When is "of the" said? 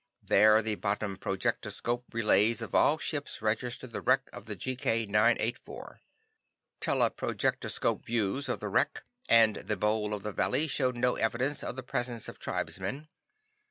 4.33-4.55, 8.49-8.69, 10.15-10.33, 11.63-11.83